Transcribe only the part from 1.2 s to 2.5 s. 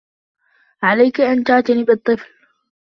أن تعتني بالطفل.